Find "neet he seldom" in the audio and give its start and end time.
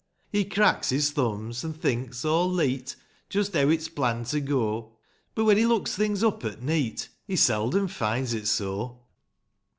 6.63-7.87